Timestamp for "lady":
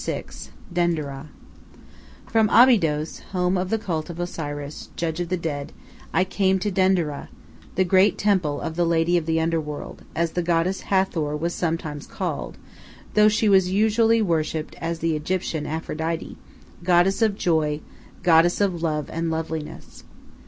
8.87-9.15